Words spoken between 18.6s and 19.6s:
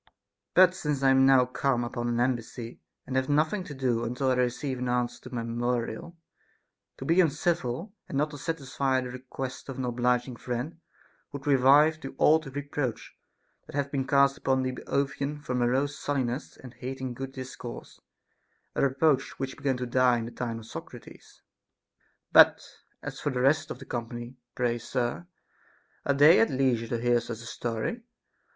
a reproach which